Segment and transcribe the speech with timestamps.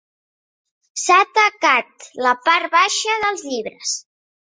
[1.01, 3.97] S'ha tacat la part baixa dels llibres.